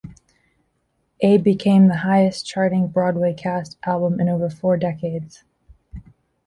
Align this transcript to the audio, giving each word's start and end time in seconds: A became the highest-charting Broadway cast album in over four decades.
A 1.19 1.37
became 1.37 1.87
the 1.87 1.97
highest-charting 1.97 2.87
Broadway 2.87 3.35
cast 3.35 3.77
album 3.83 4.19
in 4.19 4.29
over 4.29 4.49
four 4.49 4.75
decades. 4.75 5.43